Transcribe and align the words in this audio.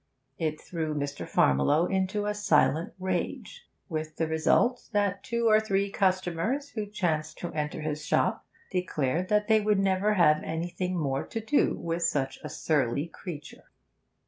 It 0.39 0.59
threw 0.59 0.95
Mr. 0.95 1.29
Farmiloe 1.29 1.85
into 1.85 2.25
a 2.25 2.33
silent 2.33 2.93
rage, 2.97 3.67
with 3.87 4.15
the 4.15 4.25
result 4.25 4.89
that 4.93 5.21
two 5.23 5.47
or 5.47 5.59
three 5.59 5.91
customers 5.91 6.69
who 6.71 6.87
chanced 6.87 7.37
to 7.37 7.53
enter 7.53 7.81
his 7.81 8.03
shop 8.03 8.43
declared 8.71 9.27
that 9.27 9.47
they 9.47 9.61
would 9.61 9.77
never 9.77 10.15
have 10.15 10.41
anything 10.41 10.97
more 10.97 11.23
to 11.27 11.39
do 11.39 11.75
with 11.77 12.01
such 12.01 12.39
a 12.43 12.49
surly 12.49 13.05
creature. 13.09 13.65